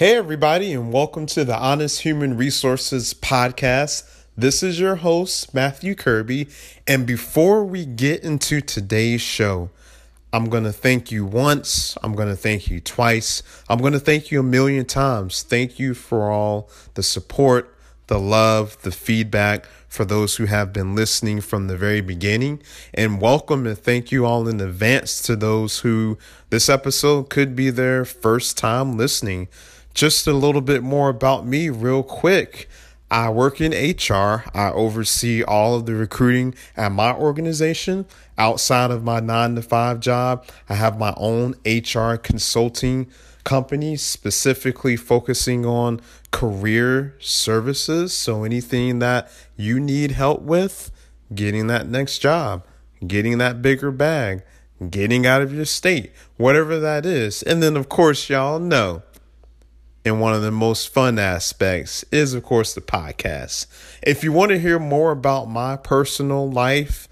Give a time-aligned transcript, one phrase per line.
[0.00, 4.10] Hey, everybody, and welcome to the Honest Human Resources Podcast.
[4.34, 6.48] This is your host, Matthew Kirby.
[6.86, 9.68] And before we get into today's show,
[10.32, 11.98] I'm going to thank you once.
[12.02, 13.42] I'm going to thank you twice.
[13.68, 15.42] I'm going to thank you a million times.
[15.42, 17.76] Thank you for all the support,
[18.06, 22.62] the love, the feedback for those who have been listening from the very beginning.
[22.94, 26.16] And welcome and thank you all in advance to those who
[26.48, 29.48] this episode could be their first time listening.
[29.94, 32.68] Just a little bit more about me, real quick.
[33.10, 34.44] I work in HR.
[34.54, 38.06] I oversee all of the recruiting at my organization.
[38.38, 43.10] Outside of my nine to five job, I have my own HR consulting
[43.42, 48.16] company specifically focusing on career services.
[48.16, 50.92] So anything that you need help with,
[51.34, 52.64] getting that next job,
[53.04, 54.42] getting that bigger bag,
[54.88, 57.42] getting out of your state, whatever that is.
[57.42, 59.02] And then, of course, y'all know
[60.04, 63.66] and one of the most fun aspects is, of course, the podcast.
[64.02, 67.08] If you want to hear more about my personal life,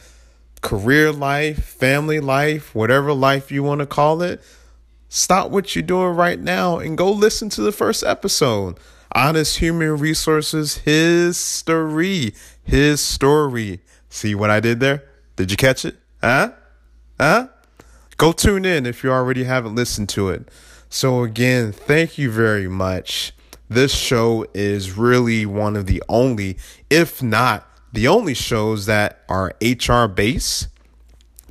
[0.63, 4.41] career life, family life, whatever life you want to call it,
[5.09, 8.79] stop what you're doing right now and go listen to the first episode.
[9.13, 12.35] Honest Human Resources History.
[12.63, 13.81] His story.
[14.09, 15.05] See what I did there?
[15.37, 15.97] Did you catch it?
[16.23, 16.53] Huh?
[17.21, 17.49] Huh?
[18.17, 20.49] Go tune in if you already haven't listened to it.
[20.91, 23.33] So, again, thank you very much.
[23.69, 26.57] This show is really one of the only,
[26.89, 30.69] if not the only shows that are HR based,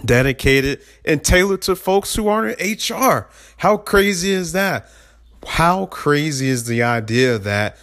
[0.03, 3.29] dedicated, and tailored to folks who aren't in HR.
[3.57, 4.89] How crazy is that?
[5.45, 7.77] How crazy is the idea that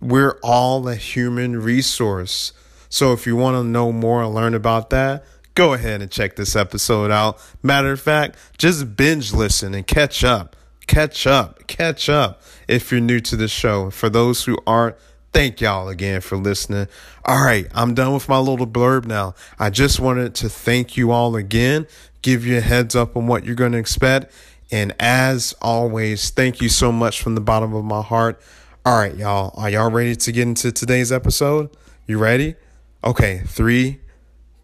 [0.00, 2.52] we're all a human resource?
[2.88, 5.24] So, if you want to know more and learn about that,
[5.56, 7.40] go ahead and check this episode out.
[7.60, 10.54] Matter of fact, just binge listen and catch up
[10.90, 13.90] catch up, catch up if you're new to the show.
[13.90, 14.96] For those who aren't,
[15.32, 16.88] thank y'all again for listening.
[17.24, 19.36] All right, I'm done with my little blurb now.
[19.56, 21.86] I just wanted to thank you all again,
[22.22, 24.32] give you a heads up on what you're going to expect.
[24.72, 28.40] And as always, thank you so much from the bottom of my heart.
[28.84, 31.70] All right, y'all, are y'all ready to get into today's episode?
[32.08, 32.56] You ready?
[33.04, 34.00] Okay, three,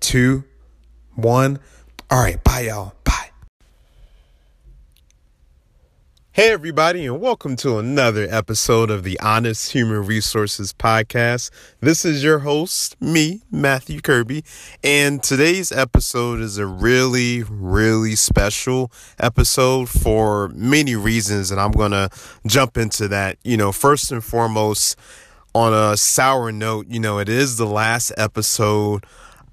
[0.00, 0.42] two,
[1.14, 1.60] one.
[2.10, 2.95] All right, bye, y'all.
[6.36, 11.50] Hey, everybody, and welcome to another episode of the Honest Human Resources Podcast.
[11.80, 14.44] This is your host, me, Matthew Kirby,
[14.84, 21.92] and today's episode is a really, really special episode for many reasons, and I'm going
[21.92, 22.10] to
[22.46, 23.38] jump into that.
[23.42, 24.94] You know, first and foremost,
[25.54, 29.06] on a sour note, you know, it is the last episode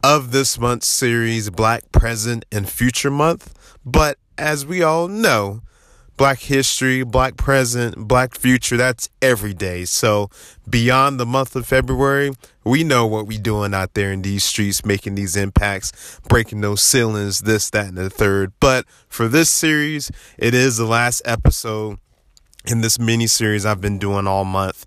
[0.04, 5.62] of this month's series, Black Present and Future Month, but as we all know,
[6.16, 9.86] Black history, black present, black future, that's every day.
[9.86, 10.30] So
[10.70, 12.32] beyond the month of February,
[12.64, 16.82] we know what we doing out there in these streets, making these impacts, breaking those
[16.82, 18.54] ceilings, this, that, and the third.
[18.60, 21.98] But for this series, it is the last episode
[22.66, 24.86] in this mini series I've been doing all month.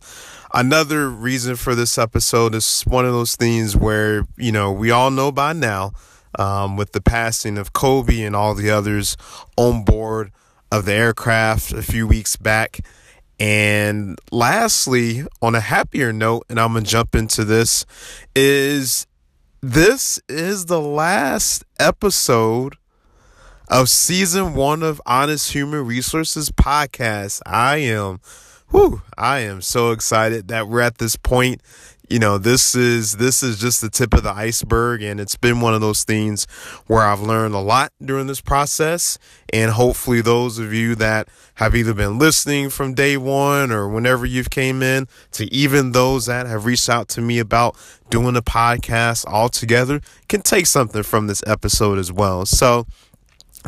[0.54, 5.10] Another reason for this episode is one of those things where, you know, we all
[5.10, 5.92] know by now,
[6.38, 9.16] um, with the passing of Kobe and all the others
[9.56, 10.32] on board
[10.70, 12.80] of the aircraft a few weeks back.
[13.38, 17.84] And lastly, on a happier note, and I'm going to jump into this,
[18.34, 19.06] is
[19.60, 22.76] this is the last episode
[23.68, 27.42] of season one of Honest Human Resources podcast.
[27.44, 28.20] I am,
[28.70, 31.60] whoo, I am so excited that we're at this point
[32.08, 35.60] you know this is this is just the tip of the iceberg and it's been
[35.60, 36.46] one of those things
[36.86, 39.18] where I've learned a lot during this process
[39.52, 44.24] and hopefully those of you that have either been listening from day 1 or whenever
[44.24, 47.76] you've came in to even those that have reached out to me about
[48.10, 52.46] doing a podcast all together can take something from this episode as well.
[52.46, 52.86] So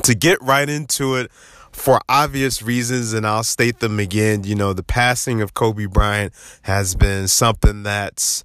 [0.05, 1.31] to get right into it
[1.79, 6.33] for obvious reasons, and I'll state them again, you know, the passing of Kobe Bryant
[6.63, 8.45] has been something that's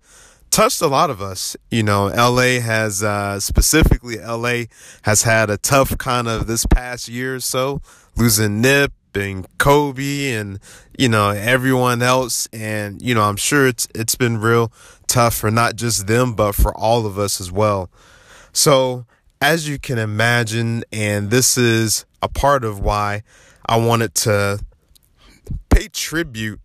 [0.49, 1.57] touched a lot of us.
[1.71, 4.65] You know, LA has, uh, specifically LA
[5.01, 7.81] has had a tough kind of this past year or so,
[8.15, 10.59] losing Nip and Kobe and,
[10.97, 12.47] you know, everyone else.
[12.53, 14.71] And, you know, I'm sure it's, it's been real
[15.07, 17.89] tough for not just them, but for all of us as well.
[18.53, 19.05] So,
[19.41, 23.23] as you can imagine, and this is a part of why
[23.65, 24.59] I wanted to
[25.69, 26.61] pay tribute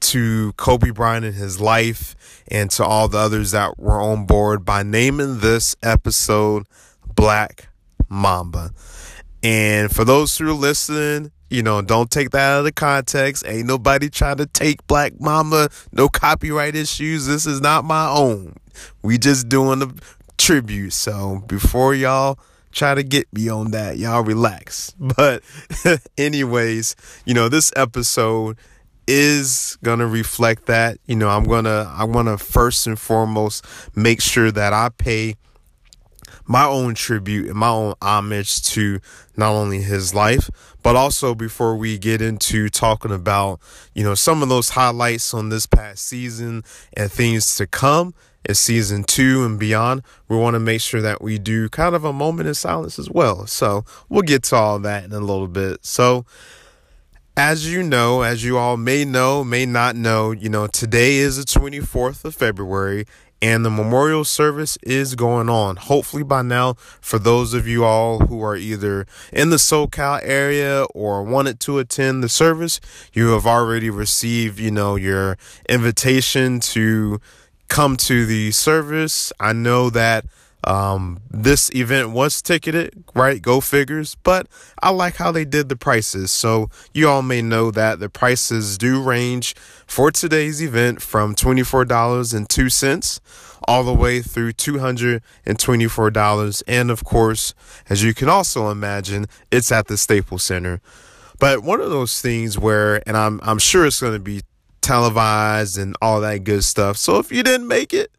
[0.00, 4.64] to Kobe Bryant and his life and to all the others that were on board
[4.64, 6.66] by naming this episode
[7.14, 7.68] Black
[8.08, 8.70] Mamba.
[9.42, 13.44] And for those who are listening, You know, don't take that out of context.
[13.46, 15.68] Ain't nobody trying to take Black Mamba.
[15.92, 17.26] No copyright issues.
[17.26, 18.56] This is not my own.
[19.02, 19.92] We just doing a
[20.38, 20.92] tribute.
[20.92, 22.38] So before y'all
[22.76, 24.94] try to get me on that, y'all relax.
[25.16, 25.42] But
[26.18, 26.94] anyways,
[27.24, 28.58] you know, this episode
[29.06, 30.98] is going to reflect that.
[31.06, 33.64] You know, I'm going to I want to first and foremost
[33.96, 35.36] make sure that I pay
[36.44, 39.00] my own tribute and my own homage to
[39.36, 40.50] not only his life,
[40.82, 43.60] but also before we get into talking about,
[43.94, 46.62] you know, some of those highlights on this past season
[46.96, 48.14] and things to come
[48.48, 52.04] in season two and beyond, we want to make sure that we do kind of
[52.04, 53.46] a moment of silence as well.
[53.46, 55.84] So we'll get to all that in a little bit.
[55.84, 56.24] So,
[57.36, 61.36] as you know, as you all may know, may not know, you know, today is
[61.36, 63.04] the 24th of February
[63.42, 65.76] and the memorial service is going on.
[65.76, 70.84] Hopefully, by now, for those of you all who are either in the SoCal area
[70.94, 72.80] or wanted to attend the service,
[73.12, 75.36] you have already received, you know, your
[75.68, 77.20] invitation to
[77.68, 79.32] come to the service.
[79.38, 80.24] I know that
[80.64, 83.40] um, this event was ticketed, right?
[83.40, 84.16] Go figures.
[84.22, 84.48] But
[84.82, 86.32] I like how they did the prices.
[86.32, 89.54] So you all may know that the prices do range
[89.86, 93.20] for today's event from $24.02
[93.68, 96.62] all the way through $224.
[96.66, 97.54] And of course,
[97.88, 100.80] as you can also imagine, it's at the Staples Center.
[101.38, 104.42] But one of those things where, and I'm, I'm sure it's going to be
[104.86, 106.96] televised and all that good stuff.
[106.96, 108.12] So if you didn't make it,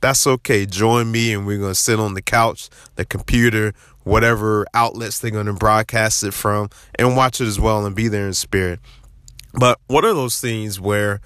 [0.00, 0.64] that's okay.
[0.64, 3.74] Join me and we're going to sit on the couch, the computer,
[4.04, 8.08] whatever outlets they're going to broadcast it from, and watch it as well and be
[8.08, 8.80] there in spirit.
[9.52, 11.20] But one of those things where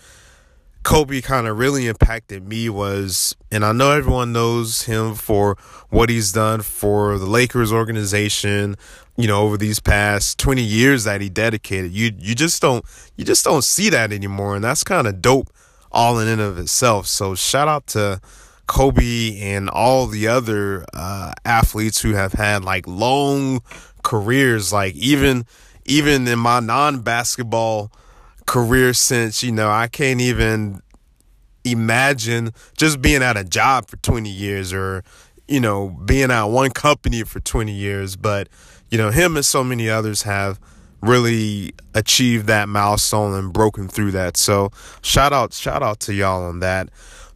[0.88, 5.58] Kobe kind of really impacted me was, and I know everyone knows him for
[5.90, 8.74] what he's done for the Lakers organization,
[9.14, 11.92] you know, over these past 20 years that he dedicated.
[11.92, 12.86] You you just don't
[13.16, 15.50] you just don't see that anymore, and that's kind of dope
[15.92, 17.06] all in and of itself.
[17.06, 18.22] So shout out to
[18.66, 23.60] Kobe and all the other uh, athletes who have had like long
[24.02, 25.44] careers, like even
[25.84, 27.92] even in my non basketball
[28.48, 30.82] career since you know I can't even
[31.64, 35.04] imagine just being at a job for 20 years or
[35.46, 38.16] you know being at one company for 20 years.
[38.16, 38.48] But
[38.90, 40.58] you know him and so many others have
[41.00, 44.36] really achieved that milestone and broken through that.
[44.36, 44.70] So
[45.02, 46.88] shout out shout out to y'all on that.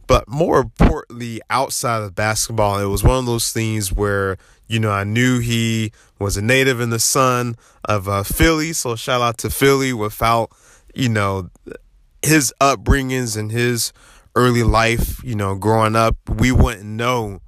[0.07, 4.37] But more importantly, outside of basketball, it was one of those things where,
[4.67, 7.55] you know, I knew he was a native in the son
[7.85, 8.73] of uh, Philly.
[8.73, 9.93] So shout out to Philly.
[9.93, 10.51] Without,
[10.93, 11.49] you know,
[12.21, 13.93] his upbringings and his
[14.35, 17.41] early life, you know, growing up, we wouldn't know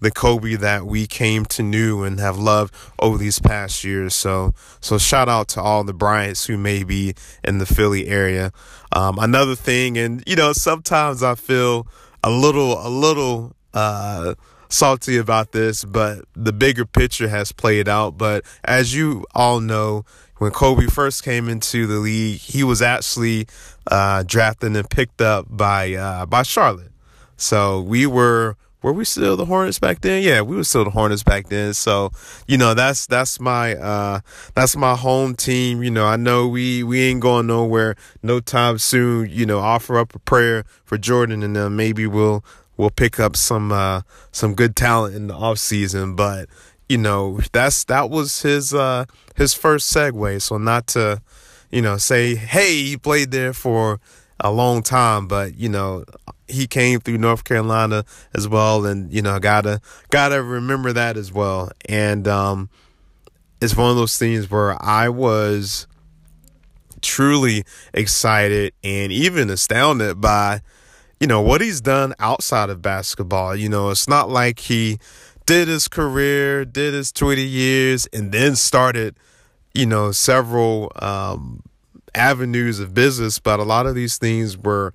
[0.00, 4.14] the Kobe that we came to know and have loved over these past years.
[4.14, 8.52] So, so shout out to all the Bryants who may be in the Philly area.
[8.92, 11.86] Um, another thing, and you know, sometimes I feel
[12.22, 14.34] a little, a little, uh,
[14.68, 18.18] salty about this, but the bigger picture has played out.
[18.18, 20.04] But as you all know,
[20.38, 23.46] when Kobe first came into the league, he was actually
[23.90, 26.92] uh, drafted and picked up by uh, by Charlotte.
[27.36, 30.22] So we were were we still the Hornets back then?
[30.22, 31.74] Yeah, we were still the Hornets back then.
[31.74, 32.12] So,
[32.46, 34.20] you know, that's that's my uh
[34.54, 35.82] that's my home team.
[35.82, 39.28] You know, I know we we ain't going nowhere no time soon.
[39.28, 42.44] You know, offer up a prayer for Jordan and then maybe we'll
[42.76, 46.14] we'll pick up some uh some good talent in the off season.
[46.14, 46.48] But,
[46.88, 50.40] you know, that's that was his uh his first segue.
[50.42, 51.20] So not to,
[51.70, 54.00] you know, say, hey, he played there for
[54.40, 56.04] a long time, but you know,
[56.48, 61.32] he came through North Carolina as well, and you know, gotta gotta remember that as
[61.32, 61.70] well.
[61.88, 62.68] And um,
[63.60, 65.86] it's one of those things where I was
[67.02, 70.60] truly excited and even astounded by
[71.20, 73.56] you know what he's done outside of basketball.
[73.56, 74.98] You know, it's not like he
[75.46, 79.16] did his career, did his 20 years, and then started,
[79.72, 81.62] you know, several um,
[82.14, 84.92] avenues of business, but a lot of these things were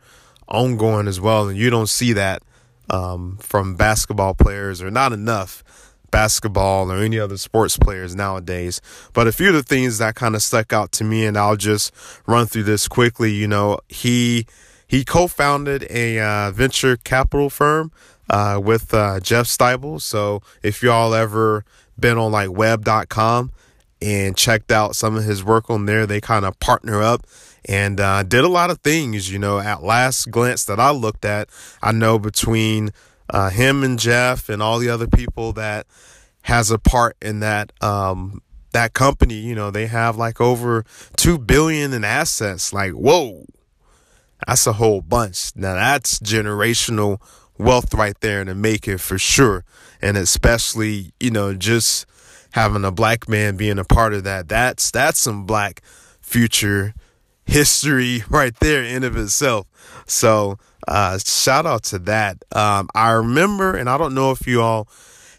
[0.48, 2.44] ongoing as well, and you don't see that
[2.90, 5.64] um, from basketball players, or not enough
[6.12, 8.82] basketball or any other sports players nowadays.
[9.14, 11.56] But a few of the things that kind of stuck out to me, and I'll
[11.56, 11.94] just
[12.28, 13.32] run through this quickly.
[13.32, 14.46] You know, he
[14.86, 17.92] he co-founded a uh, venture capital firm
[18.32, 20.02] uh, with uh, Jeff Stibel.
[20.02, 21.64] So if y'all ever
[22.00, 23.52] been on like web.com
[24.02, 26.06] and checked out some of his work on there.
[26.06, 27.26] They kind of partner up
[27.66, 31.24] and uh, did a lot of things, you know, at last glance that I looked
[31.24, 31.50] at.
[31.82, 32.92] I know between
[33.30, 35.86] uh, him and Jeff and all the other people that
[36.44, 40.86] has a part in that um, that company, you know, they have like over
[41.18, 42.74] 2 billion in assets.
[42.74, 43.46] Like, whoa.
[44.48, 45.52] That's a whole bunch.
[45.56, 47.22] Now that's generational
[47.62, 49.64] wealth right there in the making for sure.
[50.02, 52.06] And especially, you know, just
[52.52, 54.48] having a black man being a part of that.
[54.48, 55.82] That's that's some black
[56.22, 56.94] future
[57.46, 59.68] history right there in of itself.
[60.08, 62.44] So uh, shout out to that.
[62.52, 64.88] Um, I remember, and I don't know if you all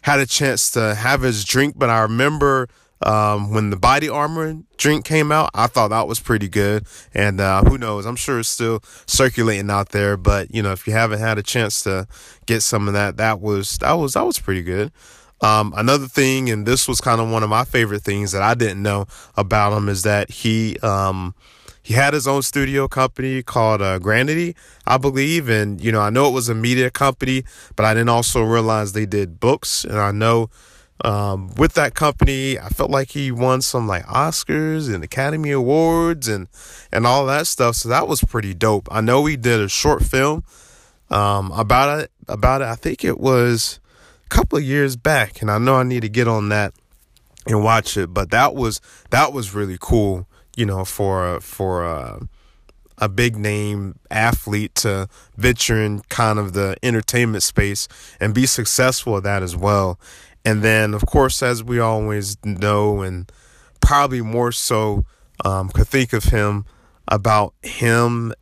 [0.01, 2.67] had a chance to have his drink, but I remember
[3.05, 6.85] um, when the body armor drink came out, I thought that was pretty good.
[7.13, 8.05] And uh, who knows?
[8.05, 10.17] I'm sure it's still circulating out there.
[10.17, 12.07] But you know, if you haven't had a chance to
[12.45, 14.91] get some of that, that was that was that was pretty good.
[15.41, 18.53] Um, another thing, and this was kind of one of my favorite things that I
[18.53, 21.35] didn't know about him, is that he um,
[21.83, 24.55] he had his own studio company called uh, Granity,
[24.87, 25.49] I believe.
[25.49, 27.43] And, you know, I know it was a media company,
[27.75, 29.83] but I didn't also realize they did books.
[29.83, 30.49] And I know
[31.03, 36.27] um, with that company, I felt like he won some like Oscars and Academy Awards
[36.27, 36.47] and,
[36.91, 37.75] and all that stuff.
[37.75, 38.87] So that was pretty dope.
[38.91, 40.43] I know he did a short film
[41.09, 42.67] um, about it, about it.
[42.67, 43.79] I think it was
[44.25, 45.41] a couple of years back.
[45.41, 46.73] And I know I need to get on that
[47.47, 52.19] and watch it, but that was, that was really cool you know, for for a,
[52.97, 57.87] a big name athlete to venture in kind of the entertainment space
[58.19, 59.99] and be successful at that as well.
[60.45, 63.31] And then, of course, as we always know, and
[63.81, 65.05] probably more so,
[65.45, 66.65] um, could think of him
[67.07, 68.33] about him,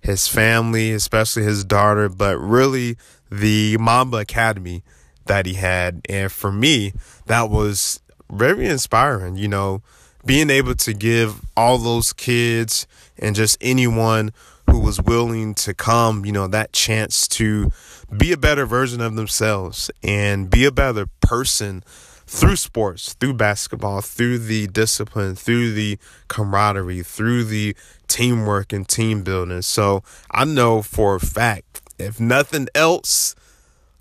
[0.00, 2.96] his family, especially his daughter, but really
[3.30, 4.82] the Mamba Academy
[5.26, 6.00] that he had.
[6.08, 6.92] And for me,
[7.26, 8.00] that was
[8.30, 9.36] very inspiring.
[9.36, 9.82] You know,
[10.24, 12.86] being able to give all those kids
[13.18, 14.32] and just anyone
[14.70, 17.72] who was willing to come, you know, that chance to
[18.16, 21.82] be a better version of themselves and be a better person
[22.26, 25.98] through sports, through basketball, through the discipline, through the
[26.28, 27.74] camaraderie, through the
[28.06, 29.62] teamwork and team building.
[29.62, 33.34] So I know for a fact, if nothing else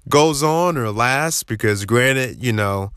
[0.10, 2.92] goes on or lasts, because granted, you know,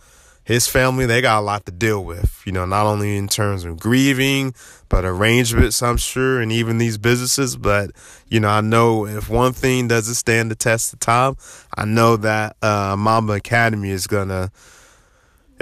[0.50, 3.64] his family, they got a lot to deal with, you know, not only in terms
[3.64, 4.52] of grieving,
[4.88, 7.56] but arrangements, I'm sure, and even these businesses.
[7.56, 7.92] But,
[8.26, 11.36] you know, I know if one thing doesn't stand the test of time,
[11.76, 14.50] I know that uh, Mamba Academy is going to.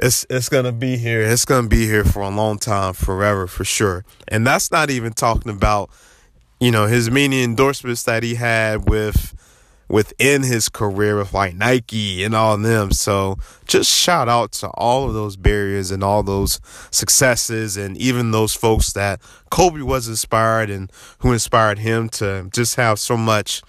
[0.00, 1.22] It's it's gonna be here.
[1.22, 4.04] It's gonna be here for a long time, forever, for sure.
[4.28, 5.90] And that's not even talking about,
[6.60, 9.34] you know, his many endorsements that he had with
[9.88, 12.90] within his career with like Nike and all them.
[12.90, 18.30] So just shout out to all of those barriers and all those successes and even
[18.30, 23.62] those folks that Kobe was inspired and who inspired him to just have so much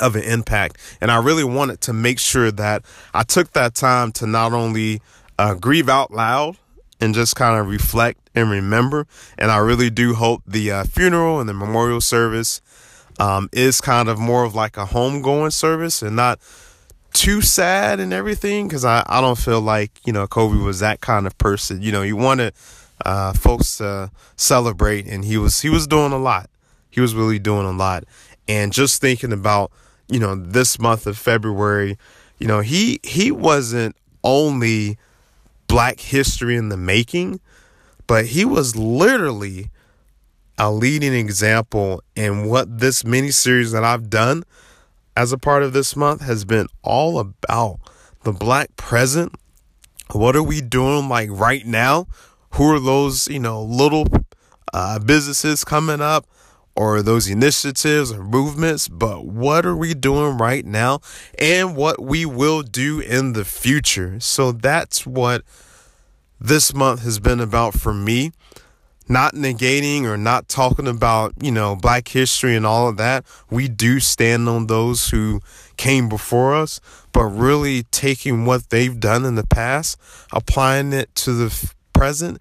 [0.00, 0.76] of an impact.
[1.00, 5.00] And I really wanted to make sure that I took that time to not only
[5.38, 6.56] uh, grieve out loud
[7.00, 9.06] and just kind of reflect and remember.
[9.36, 12.60] And I really do hope the uh, funeral and the memorial service
[13.18, 16.38] um, is kind of more of like a homegoing service and not
[17.12, 21.00] too sad and everything because I, I don't feel like you know Kobe was that
[21.00, 21.82] kind of person.
[21.82, 22.54] You know, you wanted
[23.04, 26.50] uh, folks to celebrate, and he was he was doing a lot.
[26.90, 28.04] He was really doing a lot,
[28.46, 29.72] and just thinking about
[30.08, 31.98] you know this month of February,
[32.38, 34.98] you know he he wasn't only
[35.66, 37.40] Black history in the making,
[38.06, 39.70] but he was literally
[40.58, 44.42] a leading example in what this mini series that I've done
[45.16, 47.78] as a part of this month has been all about
[48.24, 49.34] the black present.
[50.12, 52.08] What are we doing like right now?
[52.54, 54.06] Who are those, you know, little
[54.72, 56.26] uh, businesses coming up
[56.74, 58.88] or those initiatives or movements?
[58.88, 61.00] But what are we doing right now
[61.38, 64.18] and what we will do in the future?
[64.18, 65.42] So that's what
[66.40, 68.32] this month has been about for me
[69.08, 73.24] not negating or not talking about, you know, black history and all of that.
[73.50, 75.40] We do stand on those who
[75.76, 76.80] came before us,
[77.12, 79.98] but really taking what they've done in the past,
[80.32, 82.40] applying it to the present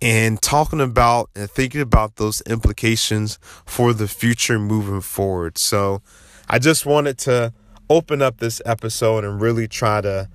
[0.00, 5.58] and talking about and thinking about those implications for the future moving forward.
[5.58, 6.02] So
[6.48, 7.52] I just wanted to
[7.90, 10.28] open up this episode and really try to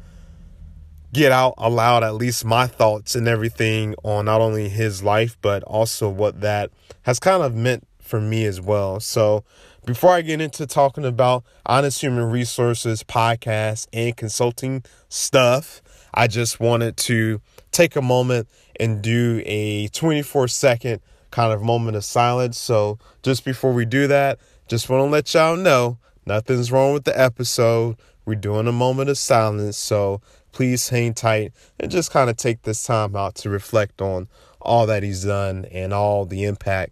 [1.14, 5.64] get out aloud at least my thoughts and everything on not only his life but
[5.64, 6.70] also what that
[7.04, 9.00] has kind of meant for me as well.
[9.00, 9.44] So
[9.86, 15.82] before I get into talking about honest human resources podcast and consulting stuff,
[16.14, 18.48] I just wanted to take a moment
[18.80, 21.02] and do a 24 second
[21.32, 22.58] kind of moment of silence.
[22.58, 27.04] So just before we do that, just want to let y'all know nothing's wrong with
[27.04, 27.98] the episode.
[28.26, 29.78] We're doing a moment of silence.
[29.78, 30.22] So
[30.60, 34.28] please hang tight and just kind of take this time out to reflect on
[34.60, 36.92] all that he's done and all the impact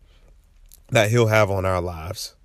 [0.88, 2.37] that he'll have on our lives.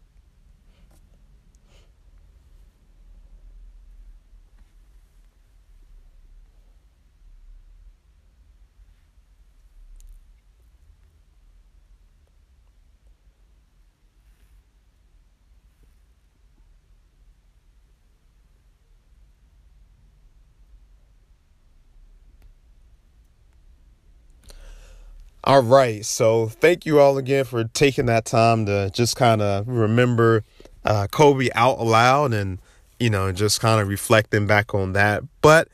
[25.44, 26.04] All right.
[26.04, 30.44] So thank you all again for taking that time to just kind of remember
[30.84, 32.60] uh, Kobe out loud and,
[33.00, 35.24] you know, just kind of reflecting back on that.
[35.40, 35.66] But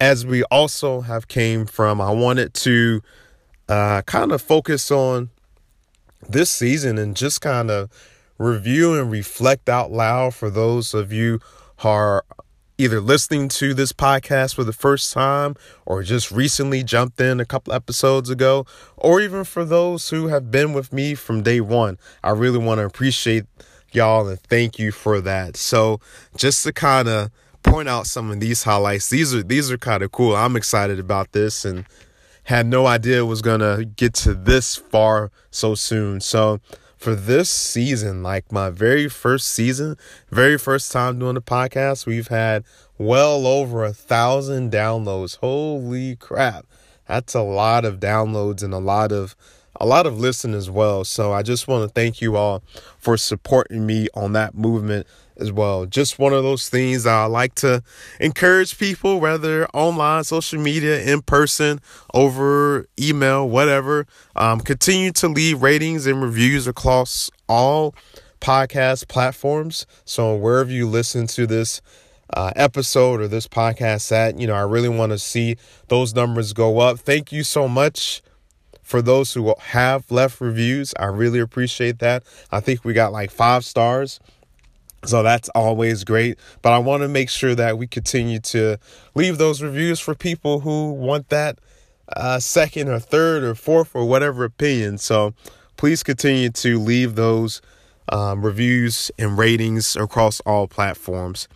[0.00, 3.00] as we also have came from, I wanted to
[3.68, 5.30] uh, kind of focus on
[6.28, 7.90] this season and just kind of
[8.38, 11.38] review and reflect out loud for those of you
[11.78, 12.24] who are
[12.78, 15.54] either listening to this podcast for the first time
[15.86, 20.50] or just recently jumped in a couple episodes ago, or even for those who have
[20.50, 21.98] been with me from day one.
[22.22, 23.44] I really want to appreciate
[23.92, 25.56] y'all and thank you for that.
[25.56, 26.00] So,
[26.36, 27.30] just to kind of
[27.62, 30.34] point out some of these highlights, these are these are kind of cool.
[30.34, 31.84] I'm excited about this and
[32.44, 36.20] had no idea it was going to get to this far so soon.
[36.20, 36.60] So,
[37.02, 39.96] for this season, like my very first season,
[40.30, 42.64] very first time doing the podcast, we've had
[42.96, 45.36] well over a thousand downloads.
[45.38, 46.64] Holy crap.
[47.06, 49.36] That's a lot of downloads and a lot of
[49.80, 51.02] a lot of listen as well.
[51.02, 52.62] So I just want to thank you all
[52.98, 55.06] for supporting me on that movement
[55.38, 55.86] as well.
[55.86, 57.82] Just one of those things I like to
[58.20, 61.80] encourage people, whether online, social media, in person,
[62.14, 64.06] over email, whatever.
[64.36, 67.94] Um, continue to leave ratings and reviews across all
[68.40, 69.86] podcast platforms.
[70.04, 71.80] So wherever you listen to this
[72.32, 75.56] uh, episode or this podcast at, you know, I really want to see
[75.88, 76.98] those numbers go up.
[76.98, 78.22] Thank you so much
[78.82, 80.92] for those who have left reviews.
[80.98, 82.24] I really appreciate that.
[82.50, 84.20] I think we got like five stars.
[85.04, 86.38] So that's always great.
[86.62, 88.78] But I want to make sure that we continue to
[89.14, 91.58] leave those reviews for people who want that
[92.16, 94.98] uh, second or third or fourth or whatever opinion.
[94.98, 95.34] So
[95.76, 97.60] please continue to leave those
[98.10, 101.48] um, reviews and ratings across all platforms.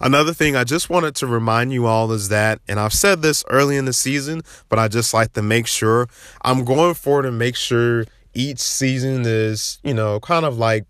[0.00, 3.44] Another thing I just wanted to remind you all is that, and I've said this
[3.50, 6.08] early in the season, but I just like to make sure
[6.42, 10.86] I'm going forward and make sure each season is, you know, kind of like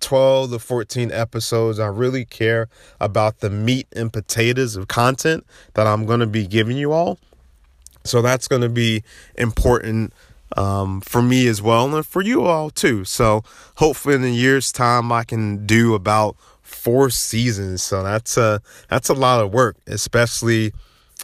[0.00, 1.78] 12 to 14 episodes.
[1.78, 2.68] I really care
[3.00, 7.18] about the meat and potatoes of content that I'm going to be giving you all.
[8.04, 9.02] So that's going to be
[9.38, 10.12] important
[10.56, 13.04] um, for me as well and for you all too.
[13.04, 13.44] So
[13.76, 17.82] hopefully in a year's time I can do about four seasons.
[17.82, 20.72] So that's a that's a lot of work, especially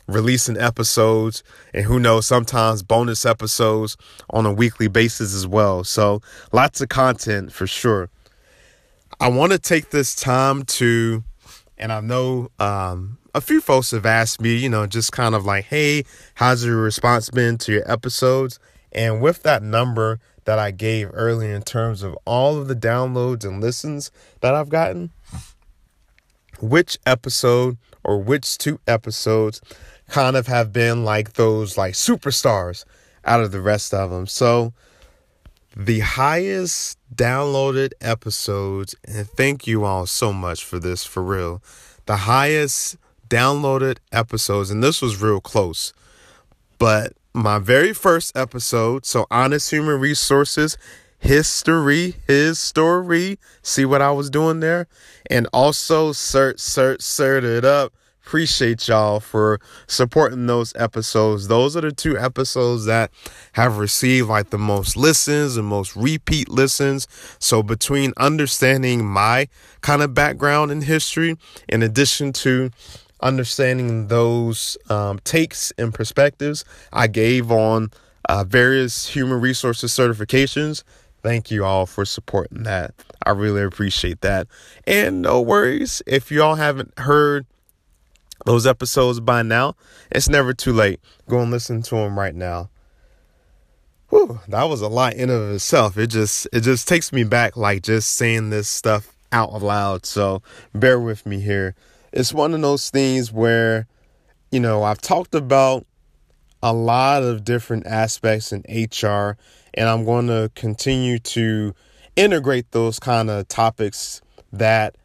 [0.06, 1.42] releasing episodes
[1.74, 3.96] and who knows sometimes bonus episodes
[4.30, 5.82] on a weekly basis as well.
[5.82, 6.20] So
[6.52, 8.08] lots of content for sure.
[9.18, 11.24] I want to take this time to
[11.76, 15.46] and I know um, a few folks have asked me, you know, just kind of
[15.46, 18.58] like, hey, how's your response been to your episodes?
[18.92, 23.44] And with that number that I gave earlier in terms of all of the downloads
[23.44, 25.10] and listens that I've gotten,
[26.62, 29.60] which episode or which two episodes
[30.08, 32.84] kind of have been like those like superstars
[33.24, 34.26] out of the rest of them.
[34.26, 34.72] So
[35.76, 41.62] the highest downloaded episodes, and thank you all so much for this for real.
[42.06, 42.96] The highest
[43.28, 45.92] downloaded episodes, and this was real close,
[46.78, 50.76] but my very first episode, so Honest Human Resources
[51.20, 53.38] history, his story.
[53.62, 54.88] See what I was doing there?
[55.30, 57.92] And also, cert, cert, search it up.
[58.26, 61.48] Appreciate y'all for supporting those episodes.
[61.48, 63.10] Those are the two episodes that
[63.52, 67.08] have received like the most listens and most repeat listens.
[67.40, 69.48] So, between understanding my
[69.80, 71.36] kind of background in history,
[71.68, 72.70] in addition to
[73.20, 77.90] understanding those um, takes and perspectives I gave on
[78.28, 80.84] uh, various human resources certifications,
[81.22, 82.94] Thank you all for supporting that.
[83.24, 84.46] I really appreciate that.
[84.86, 87.46] And no worries if y'all haven't heard
[88.46, 89.76] those episodes by now,
[90.10, 91.00] it's never too late.
[91.28, 92.70] Go and listen to them right now.
[94.08, 95.96] Whew, that was a lot in of itself.
[95.96, 100.06] It just it just takes me back like just saying this stuff out loud.
[100.06, 100.42] So
[100.74, 101.74] bear with me here.
[102.12, 103.86] It's one of those things where,
[104.50, 105.86] you know, I've talked about
[106.62, 109.36] a lot of different aspects in HR
[109.74, 111.74] and I'm going to continue to
[112.16, 114.20] integrate those kind of topics
[114.52, 114.96] that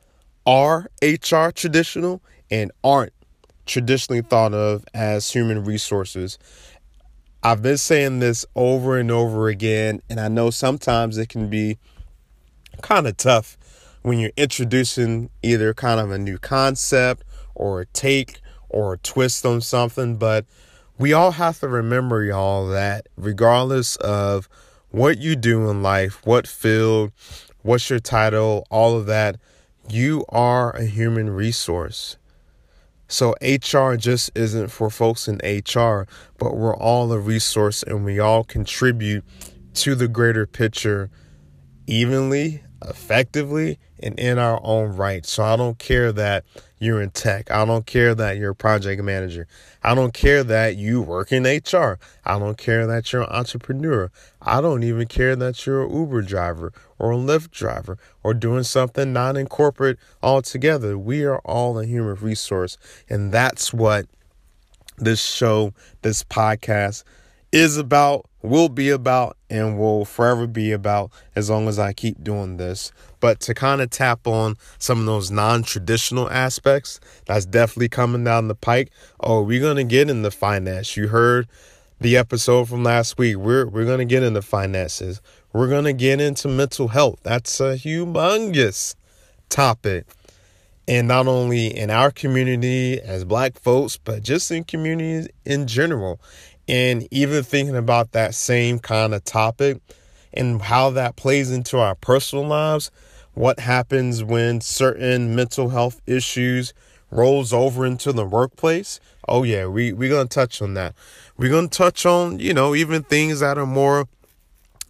[0.46, 3.14] are HR traditional and aren't
[3.66, 6.38] traditionally thought of as human resources.
[7.44, 11.78] I've been saying this over and over again, and I know sometimes it can be
[12.82, 13.58] kind of tough
[14.02, 17.24] when you're introducing either kind of a new concept
[17.54, 20.46] or a take or a twist on something, but
[20.98, 24.48] we all have to remember, y'all, that regardless of
[24.90, 27.12] what you do in life, what field,
[27.62, 29.38] what's your title, all of that,
[29.90, 32.18] you are a human resource.
[33.08, 38.20] So HR just isn't for folks in HR, but we're all a resource and we
[38.20, 39.24] all contribute
[39.76, 41.12] to the greater picture
[41.86, 45.26] evenly, effectively, and in our own right.
[45.26, 46.46] So I don't care that
[46.80, 47.50] you're in tech.
[47.50, 49.48] I don't care that you're a project manager.
[49.84, 52.00] I don't care that you work in HR.
[52.26, 54.12] I don't care that you're an entrepreneur.
[54.42, 58.64] I don't even care that you're an Uber driver or a Lyft driver or doing
[58.64, 60.98] something not in corporate altogether.
[60.98, 62.78] We are all a human resource.
[63.10, 64.08] And that's what
[64.98, 67.04] this show, this podcast
[67.52, 72.24] is about, will be about, and will forever be about as long as I keep
[72.24, 72.92] doing this.
[73.20, 78.24] But to kind of tap on some of those non traditional aspects, that's definitely coming
[78.24, 78.92] down the pike.
[79.20, 80.96] Oh, we're going to get into finance.
[80.96, 81.48] You heard
[82.00, 83.38] the episode from last week.
[83.38, 85.22] We're, we're going to get into finances.
[85.54, 87.20] We're going to get into mental health.
[87.24, 88.96] That's a humongous
[89.50, 90.06] topic.
[90.88, 96.20] And not only in our community as black folks, but just in communities in general.
[96.68, 99.80] And even thinking about that same kind of topic
[100.34, 102.92] and how that plays into our personal lives,
[103.34, 106.74] what happens when certain mental health issues
[107.12, 109.00] rolls over into the workplace.
[109.28, 110.96] Oh yeah, we we're going to touch on that.
[111.38, 114.08] We're going to touch on, you know, even things that are more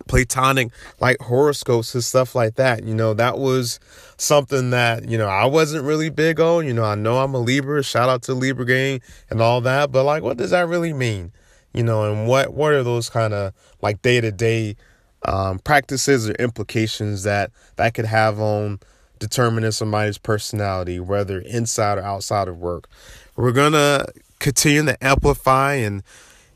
[0.08, 2.84] platonic like horoscopes and stuff like that.
[2.84, 3.80] You know, that was
[4.18, 6.66] something that, you know, I wasn't really big on.
[6.66, 9.92] You know, I know I'm a Libra, shout out to Libra gang and all that,
[9.92, 11.32] but like what does that really mean?
[11.76, 14.78] You know, and what what are those kind of like day to day
[15.26, 18.80] um, practices or implications that that could have on
[19.20, 22.88] determining somebody's personality, whether inside or outside of work.
[23.36, 24.06] We're gonna
[24.40, 26.02] continue to amplify and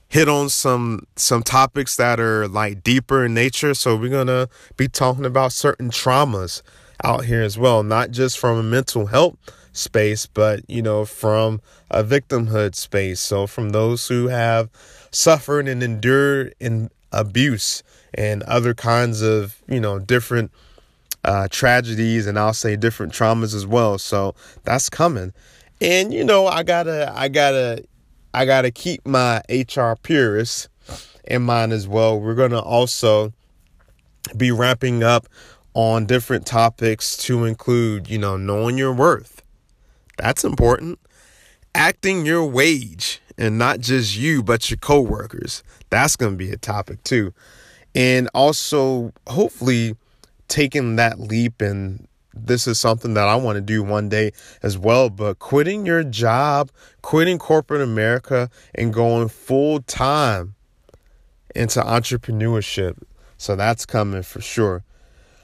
[0.08, 3.74] hit on some some topics that are like deeper in nature.
[3.74, 6.62] So we're gonna be talking about certain traumas
[7.04, 9.38] out here as well, not just from a mental health
[9.80, 13.20] space, but you know, from a victimhood space.
[13.20, 14.70] So from those who have
[15.12, 20.52] suffered and endured in abuse and other kinds of, you know, different
[21.24, 23.98] uh, tragedies and I'll say different traumas as well.
[23.98, 25.34] So that's coming.
[25.82, 27.86] And you know, I gotta, I gotta,
[28.34, 30.68] I gotta keep my HR purists
[31.26, 32.20] in mind as well.
[32.20, 33.34] We're gonna also
[34.36, 35.28] be wrapping up
[35.74, 39.39] on different topics to include, you know, knowing your worth.
[40.20, 41.00] That's important.
[41.74, 45.64] Acting your wage and not just you, but your coworkers.
[45.90, 47.34] That's going to be a topic too.
[47.96, 49.96] And also, hopefully,
[50.50, 54.78] taking that leap and this is something that I want to do one day as
[54.78, 55.10] well.
[55.10, 56.70] But quitting your job,
[57.02, 60.56] quitting corporate America, and going full time
[61.56, 63.02] into entrepreneurship.
[63.38, 64.84] So that's coming for sure.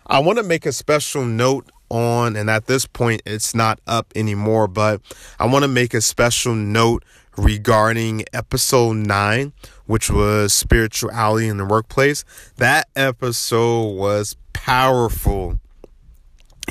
[0.06, 4.12] I want to make a special note on, and at this point, it's not up
[4.16, 5.02] anymore, but
[5.40, 7.04] I want to make a special note
[7.38, 9.54] regarding episode nine,
[9.86, 12.24] which was spirituality in the workplace.
[12.58, 15.60] That episode was powerful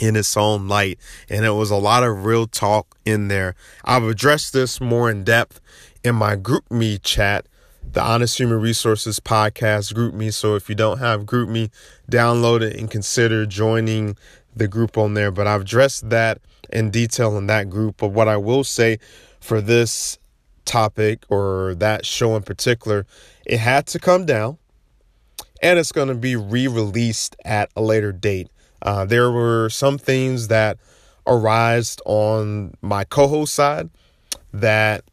[0.00, 0.98] in its own light,
[1.28, 3.54] and it was a lot of real talk in there.
[3.84, 5.60] I've addressed this more in depth
[6.02, 7.46] in my GroupMe chat,
[7.92, 10.32] the Honest Human Resources podcast GroupMe.
[10.32, 11.70] So if you don't have GroupMe,
[12.10, 14.16] download it and consider joining
[14.56, 15.30] the group on there.
[15.30, 16.40] But I've addressed that
[16.72, 17.96] in detail in that group.
[17.98, 18.98] But what I will say
[19.40, 20.18] for this
[20.64, 23.06] topic or that show in particular,
[23.46, 24.58] it had to come down
[25.62, 28.48] and it's going to be re released at a later date.
[28.82, 30.78] Uh, there were some things that
[31.26, 33.88] arised on my co host side
[34.52, 35.04] that,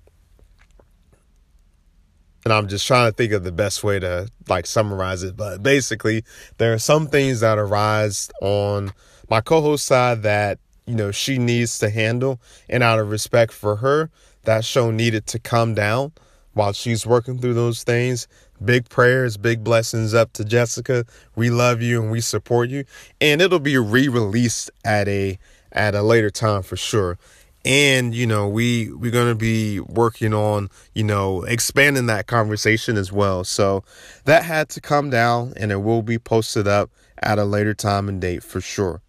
[2.43, 5.61] and I'm just trying to think of the best way to like summarize it, but
[5.61, 6.23] basically,
[6.57, 8.91] there are some things that arise on
[9.29, 13.53] my co host side that, you know, she needs to handle, and out of respect
[13.53, 14.09] for her,
[14.43, 16.11] that show needed to come down
[16.53, 18.27] while she's working through those things.
[18.63, 21.05] Big prayers, big blessings up to Jessica.
[21.35, 22.85] We love you and we support you.
[23.19, 25.39] And it'll be re-released at a
[25.71, 27.17] at a later time for sure.
[27.63, 32.97] And you know, we we're going to be working on, you know, expanding that conversation
[32.97, 33.43] as well.
[33.43, 33.83] So
[34.25, 38.09] that had to come down and it will be posted up at a later time
[38.09, 39.01] and date for sure.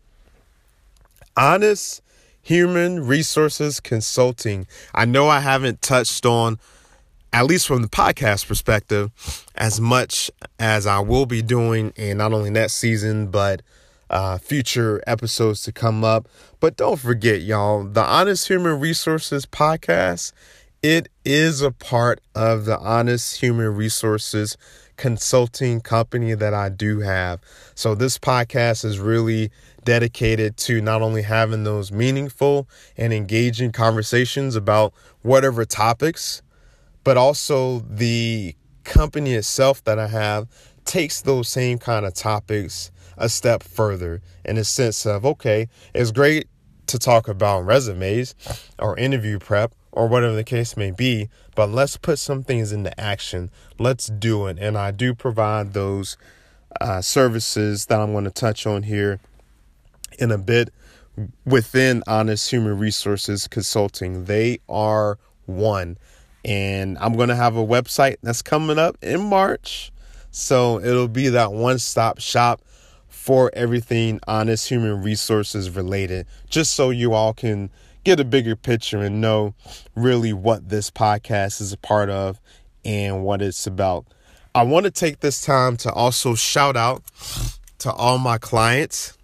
[1.37, 2.03] Honest
[2.43, 4.67] Human Resources Consulting.
[4.95, 6.59] I know I haven't touched on,
[7.33, 9.11] at least from the podcast perspective,
[9.55, 13.63] as much as I will be doing in not only next season, but
[14.11, 16.29] uh, future episodes to come up.
[16.63, 20.31] But don't forget, y'all, the Honest Human Resources podcast,
[20.81, 24.57] it is a part of the Honest Human Resources
[24.97, 27.41] consulting company that I do have.
[27.75, 29.51] So this podcast is really
[29.83, 36.43] dedicated to not only having those meaningful and engaging conversations about whatever topics,
[37.03, 40.47] but also the company itself that I have
[40.85, 46.13] takes those same kind of topics a step further in the sense of okay, it's
[46.13, 46.47] great
[46.93, 48.35] to talk about resumes
[48.79, 52.99] or interview prep or whatever the case may be, but let's put some things into
[52.99, 53.51] action.
[53.79, 54.59] Let's do it.
[54.59, 56.17] And I do provide those
[56.81, 59.21] uh, services that I'm going to touch on here
[60.19, 60.73] in a bit
[61.45, 64.25] within Honest Human Resources Consulting.
[64.25, 65.99] They are one.
[66.45, 69.93] And I'm going to have a website that's coming up in March.
[70.31, 72.63] So it'll be that one stop shop
[73.23, 77.71] for everything Honest Human Resources related, just so you all can
[78.03, 79.55] get a bigger picture and know
[79.95, 82.41] really what this podcast is a part of
[82.85, 84.07] and what it's about.
[84.57, 87.05] I want to take this time to also shout out
[87.79, 89.17] to all my clients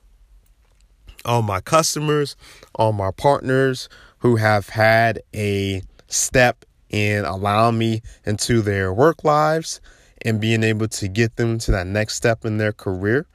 [1.25, 2.37] all my customers,
[2.77, 9.81] all my partners who have had a step in allowing me into their work lives
[10.23, 13.27] and being able to get them to that next step in their career.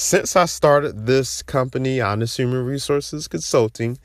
[0.00, 3.98] Since I started this company, Honest Human Resources Consulting,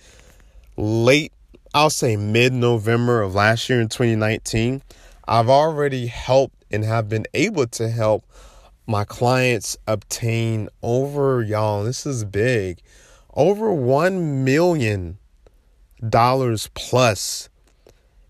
[0.76, 1.32] late,
[1.72, 4.82] I'll say mid November of last year in 2019,
[5.28, 8.24] I've already helped and have been able to help
[8.88, 12.82] my clients obtain over, y'all, this is big,
[13.36, 15.20] over $1 million
[16.74, 17.50] plus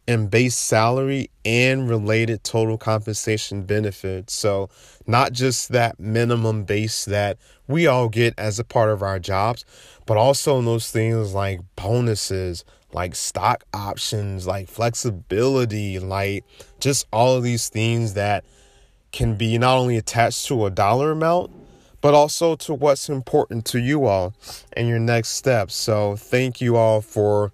[0.07, 4.33] in base salary and related total compensation benefits.
[4.33, 4.69] So,
[5.07, 7.37] not just that minimum base that
[7.67, 9.65] we all get as a part of our jobs,
[10.05, 16.43] but also those things like bonuses, like stock options, like flexibility, like
[16.79, 18.43] just all of these things that
[19.11, 21.51] can be not only attached to a dollar amount,
[22.01, 24.33] but also to what's important to you all
[24.73, 25.73] and your next steps.
[25.75, 27.53] So, thank you all for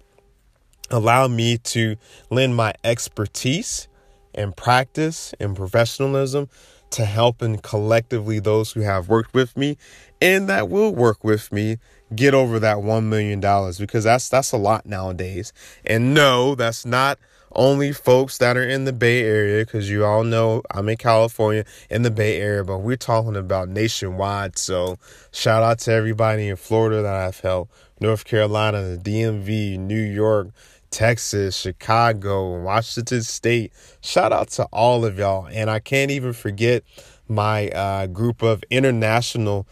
[0.90, 1.96] allowing me to
[2.30, 3.88] lend my expertise
[4.34, 6.48] and practice and professionalism
[6.90, 9.76] to helping collectively those who have worked with me
[10.20, 11.78] and that will work with me
[12.14, 15.52] get over that 1 million dollars because that's that's a lot nowadays.
[15.84, 17.18] And no, that's not
[17.52, 21.64] only folks that are in the Bay Area, because you all know I'm in California
[21.88, 24.56] in the Bay Area, but we're talking about nationwide.
[24.58, 24.98] So
[25.32, 30.48] shout out to everybody in Florida that I've helped, North Carolina, the DMV, New York,
[30.90, 33.72] Texas, Chicago, Washington State.
[34.00, 35.46] Shout out to all of y'all.
[35.46, 36.82] And I can't even forget
[37.28, 39.66] my uh, group of international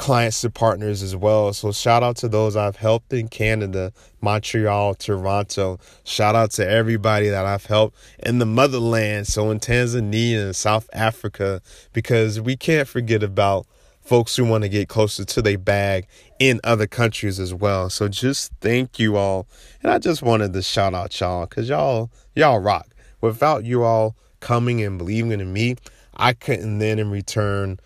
[0.00, 1.52] clients and partners as well.
[1.52, 3.92] So shout out to those I've helped in Canada,
[4.22, 5.78] Montreal, Toronto.
[6.04, 10.88] Shout out to everybody that I've helped in the motherland, so in Tanzania and South
[10.94, 11.60] Africa,
[11.92, 13.66] because we can't forget about
[14.02, 16.06] folks who want to get closer to their bag
[16.38, 17.90] in other countries as well.
[17.90, 19.46] So just thank you all.
[19.82, 22.88] And I just wanted to shout out y'all cuz y'all y'all rock.
[23.20, 25.76] Without you all coming and believing in me,
[26.16, 27.78] I couldn't then in return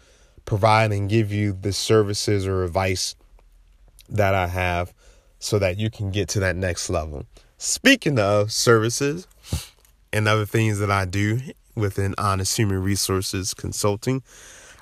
[0.45, 3.15] provide and give you the services or advice
[4.09, 4.93] that I have
[5.39, 7.27] so that you can get to that next level.
[7.59, 9.27] Speaking of services
[10.13, 11.41] and other things that I do
[11.75, 14.23] within Honest Human Resources Consulting,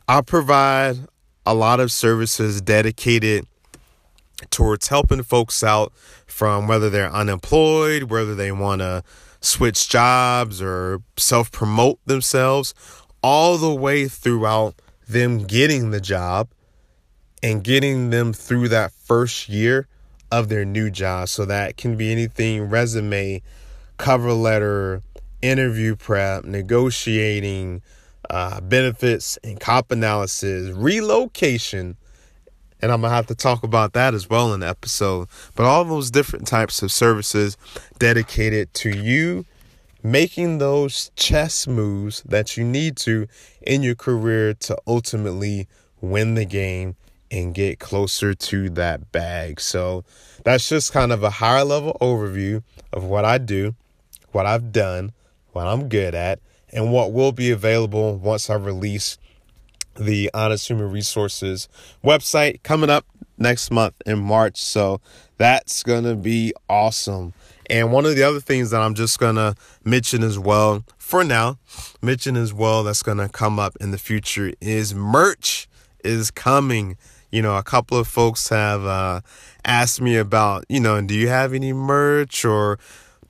[0.08, 0.98] I provide
[1.46, 3.46] a lot of services dedicated
[4.50, 5.92] towards helping folks out
[6.26, 9.02] from whether they're unemployed, whether they want to
[9.40, 12.74] switch jobs or self promote themselves,
[13.22, 14.74] all the way throughout
[15.08, 16.48] them getting the job
[17.42, 19.88] and getting them through that first year
[20.30, 21.28] of their new job.
[21.28, 23.42] So that can be anything resume,
[23.98, 25.02] cover letter,
[25.42, 27.82] interview prep, negotiating,
[28.32, 31.96] uh, benefits and comp analysis, relocation.
[32.80, 35.28] And I'm going to have to talk about that as well in the episode.
[35.54, 37.56] But all those different types of services
[37.98, 39.44] dedicated to you
[40.02, 43.28] making those chess moves that you need to
[43.60, 45.68] in your career to ultimately
[46.00, 46.96] win the game
[47.30, 49.60] and get closer to that bag.
[49.60, 50.04] So
[50.44, 53.74] that's just kind of a higher level overview of what I do,
[54.32, 55.12] what I've done,
[55.52, 59.18] what I'm good at, and what will be available once I release
[59.94, 61.68] the Honest Human Resources
[62.02, 63.04] website coming up
[63.38, 64.60] next month in March.
[64.60, 65.00] So
[65.36, 67.34] that's going to be awesome.
[67.68, 71.24] And one of the other things that I'm just going to mention as well for
[71.24, 71.58] now,
[72.00, 75.68] mention as well that's going to come up in the future is merch
[76.04, 76.96] is coming.
[77.30, 79.20] You know, a couple of folks have uh,
[79.64, 82.78] asked me about, you know, do you have any merch or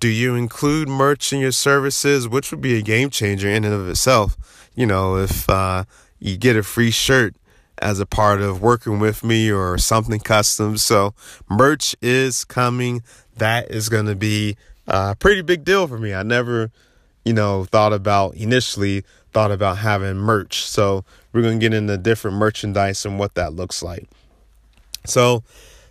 [0.02, 3.72] do you include merch in your services, which would be a game changer in and
[3.72, 4.36] of itself.
[4.74, 5.84] You know, if uh,
[6.18, 7.36] you get a free shirt
[7.78, 10.76] as a part of working with me or something custom.
[10.76, 11.14] So
[11.48, 13.04] merch is coming.
[13.36, 14.56] That is going to be
[14.88, 16.12] a pretty big deal for me.
[16.14, 16.72] I never,
[17.24, 20.64] you know, thought about initially thought about having merch.
[20.64, 24.08] So we're going to get into different merchandise and what that looks like.
[25.06, 25.44] So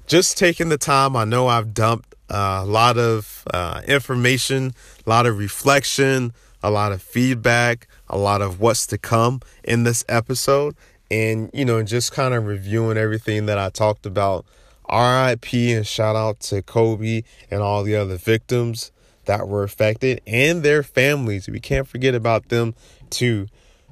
[0.06, 4.74] just taking the time, I know I've dumped a lot of uh, information,
[5.06, 9.84] a lot of reflection, a lot of feedback, a lot of what's to come in
[9.84, 10.76] this episode
[11.12, 14.46] and you know just kind of reviewing everything that I talked about.
[14.90, 18.92] RIP and shout out to Kobe and all the other victims
[19.26, 21.48] that were affected and their families.
[21.48, 22.76] We can't forget about them
[23.10, 23.48] too.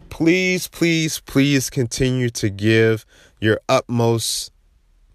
[0.09, 3.05] Please, please, please continue to give
[3.39, 4.51] your utmost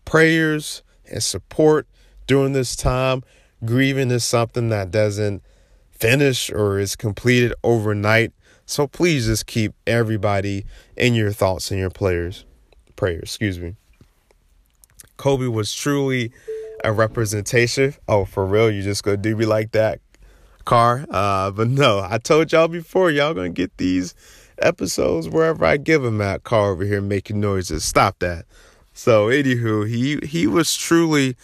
[0.05, 1.87] prayers and support
[2.27, 3.23] during this time.
[3.65, 5.43] Grieving is something that doesn't
[5.91, 8.33] finish or is completed overnight.
[8.67, 10.65] So please just keep everybody
[10.97, 12.45] in your thoughts and your players
[12.97, 13.77] prayers, excuse me.
[15.17, 16.33] Kobe was truly
[16.83, 17.95] a representation.
[18.09, 20.01] Oh, for real, you just gonna do me like that,
[20.65, 21.05] car?
[21.11, 24.15] Uh, but no, I told y'all before, y'all gonna get these
[24.59, 26.45] episodes wherever I give them at.
[26.45, 27.85] Car over here making noises.
[27.85, 28.45] Stop that.
[28.93, 31.37] So, anywho, he he was truly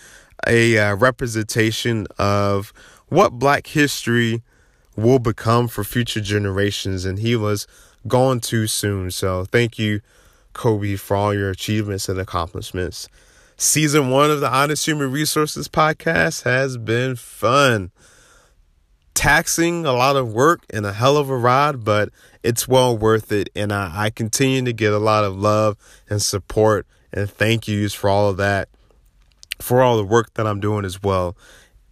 [0.47, 2.73] a uh, representation of
[3.09, 4.43] what Black history
[4.97, 7.05] will become for future generations.
[7.05, 7.67] And he was
[8.07, 9.11] gone too soon.
[9.11, 10.01] So thank you,
[10.53, 13.09] Kobe, for all your achievements and accomplishments.
[13.57, 17.91] Season one of the Honest Human Resources podcast has been fun.
[19.13, 22.09] Taxing, a lot of work, and a hell of a ride, but
[22.43, 23.51] it's well worth it.
[23.55, 25.77] And I, I continue to get a lot of love
[26.09, 28.70] and support and thank yous for all of that,
[29.61, 31.37] for all the work that I'm doing as well.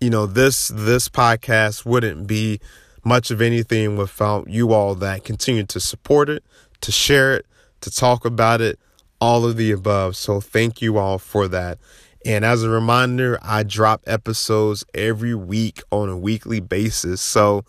[0.00, 2.61] You know, this this podcast wouldn't be
[3.04, 6.44] much of anything without you all that continue to support it,
[6.81, 7.46] to share it,
[7.81, 8.78] to talk about it,
[9.20, 10.16] all of the above.
[10.16, 11.78] So thank you all for that.
[12.24, 17.20] And as a reminder, I drop episodes every week on a weekly basis.
[17.20, 17.64] So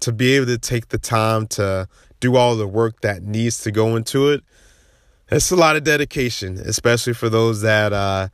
[0.00, 1.88] to be able to take the time to
[2.20, 4.42] do all the work that needs to go into it,
[5.30, 8.28] it's a lot of dedication, especially for those that uh,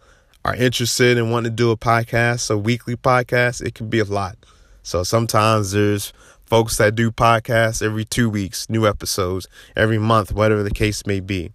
[0.48, 3.60] are interested and want to do a podcast, a weekly podcast.
[3.60, 4.36] It can be a lot.
[4.82, 6.14] So sometimes there's
[6.46, 11.20] folks that do podcasts every two weeks, new episodes, every month, whatever the case may
[11.20, 11.52] be.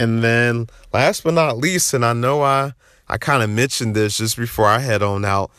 [0.00, 2.72] And then last but not least, and I know I,
[3.06, 5.50] I kind of mentioned this just before I head on out,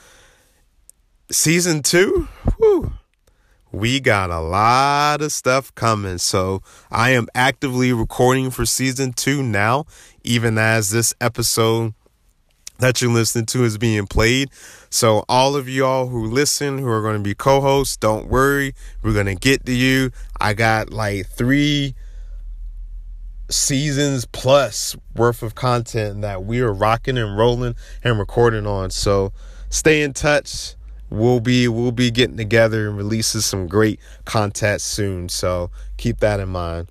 [1.29, 2.93] season two, whew,
[3.71, 6.17] we got a lot of stuff coming.
[6.17, 9.85] So I am actively recording for season two now,
[10.23, 11.93] even as this episode
[12.79, 14.49] that you're listening to is being played.
[14.89, 18.73] So, all of y'all who listen, who are going to be co hosts, don't worry.
[19.01, 20.11] We're going to get to you.
[20.39, 21.95] I got like three
[23.49, 28.91] seasons plus worth of content that we are rocking and rolling and recording on.
[28.91, 29.33] So,
[29.69, 30.75] stay in touch.
[31.09, 35.29] We'll be we'll be getting together and releasing some great content soon.
[35.29, 36.89] So keep that in mind.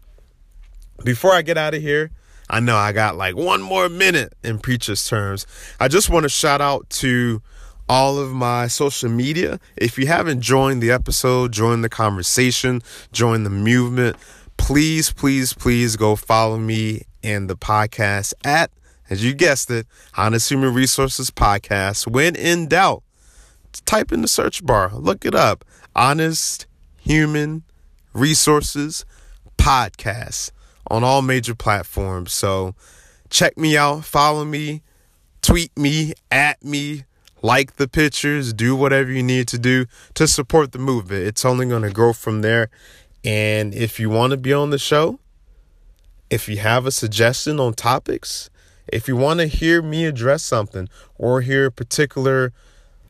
[1.05, 2.11] Before I get out of here,
[2.49, 5.47] I know I got like one more minute in preacher's terms.
[5.81, 7.43] I just want to shout out to
[7.89, 9.59] all of my social media.
[9.77, 12.83] If you haven't joined the episode, join the conversation,
[13.13, 14.17] join the movement,
[14.57, 18.71] please, please, please go follow me and the podcast at,
[19.11, 22.07] as you guessed it, Honest Human Resources Podcast.
[22.07, 23.03] When in doubt,
[23.85, 25.65] type in the search bar, look it up.
[25.95, 26.67] Honest
[26.99, 27.63] Human
[28.13, 29.05] Resources
[29.59, 30.51] Podcast
[30.89, 32.33] on all major platforms.
[32.33, 32.75] So
[33.31, 34.83] check me out, follow me,
[35.43, 37.05] tweet me, at me,
[37.43, 41.27] like the pictures, do whatever you need to do to support the movement.
[41.27, 42.71] It's only going to grow from there.
[43.25, 45.19] And if you want to be on the show,
[46.31, 48.51] if you have a suggestion on topics,
[48.89, 52.53] if you want to hear me address something or hear a particular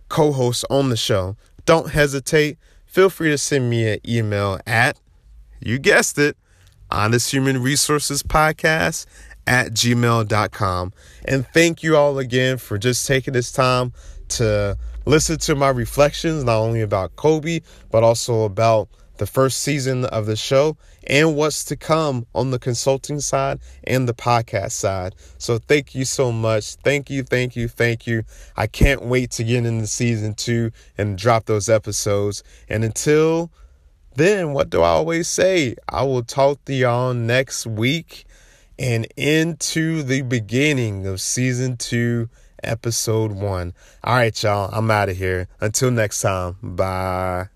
[0.09, 2.59] co host on the show, don't hesitate.
[2.87, 4.99] Feel free to send me an email at,
[5.61, 6.37] you guessed it,
[6.91, 9.07] Honest Human Resources Podcast
[9.47, 10.93] at gmail.com.
[11.24, 13.93] And thank you all again for just taking this time
[14.28, 17.61] to listen to my reflections, not only about Kobe,
[17.91, 20.76] but also about the first season of the show
[21.07, 25.14] and what's to come on the consulting side and the podcast side.
[25.39, 26.74] So thank you so much.
[26.76, 28.24] Thank you, thank you, thank you.
[28.57, 32.43] I can't wait to get into season two and drop those episodes.
[32.68, 33.51] And until
[34.17, 35.77] then, what do I always say?
[35.89, 38.25] I will talk to y'all next week
[38.79, 42.29] and into the beginning of season two,
[42.62, 43.75] episode one.
[44.05, 45.49] All right, y'all, I'm out of here.
[45.61, 47.56] Until next time, bye.